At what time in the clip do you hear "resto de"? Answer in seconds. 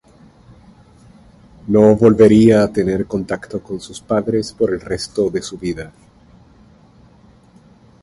4.81-5.41